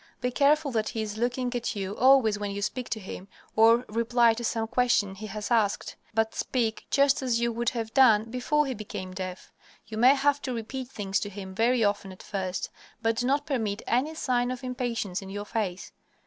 Be 0.19 0.31
careful 0.31 0.71
that 0.71 0.89
he 0.89 1.03
is 1.03 1.19
looking 1.19 1.55
at 1.55 1.75
you 1.75 1.95
always 1.95 2.39
when 2.39 2.49
you 2.49 2.63
speak 2.63 2.89
to 2.89 2.99
him 2.99 3.27
or 3.55 3.85
reply 3.87 4.33
to 4.33 4.43
some 4.43 4.67
question 4.67 5.13
he 5.13 5.27
has 5.27 5.51
asked, 5.51 5.95
but 6.15 6.33
speak 6.33 6.87
just 6.89 7.21
as 7.21 7.39
you 7.39 7.51
would 7.51 7.69
have 7.69 7.93
done 7.93 8.31
before 8.31 8.65
he 8.65 8.73
became 8.73 9.13
deaf. 9.13 9.51
You 9.85 9.99
may 9.99 10.15
have 10.15 10.41
to 10.41 10.53
repeat 10.55 10.87
things 10.87 11.19
to 11.19 11.29
him 11.29 11.53
very 11.53 11.83
often 11.83 12.11
at 12.11 12.23
first, 12.23 12.71
but 13.03 13.17
do 13.17 13.27
not 13.27 13.45
permit 13.45 13.83
any 13.85 14.15
sign 14.15 14.49
of 14.49 14.63
impatience 14.63 15.21
in 15.21 15.29
your 15.29 15.45
face. 15.45 15.91